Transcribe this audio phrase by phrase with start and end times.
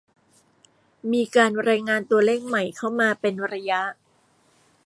[1.11, 3.81] มีการรายงานตัวเลขใหม่เข้ามาเป็นระยะ